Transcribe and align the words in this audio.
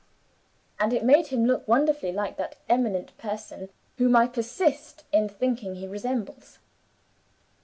and 0.79 0.93
it 0.93 1.05
made 1.05 1.27
him 1.27 1.45
look 1.45 1.67
wonderfully 1.67 2.11
like 2.11 2.35
that 2.35 2.55
eminent 2.67 3.15
person, 3.19 3.69
whom 3.99 4.15
I 4.15 4.27
persist 4.27 5.03
in 5.11 5.29
thinking 5.29 5.75
he 5.75 5.87
resembles. 5.87 6.57